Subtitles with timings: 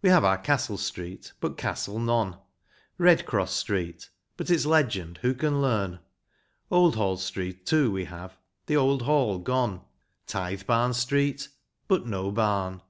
[0.00, 2.38] We have our Castle Street, but castle none;
[2.96, 5.98] Redcross Street, but its legend who can learn;
[6.72, 9.82] Oldhall Street, too, we have, the old hall gone;
[10.26, 11.48] Tithebarn Street,
[11.88, 12.80] but no barn.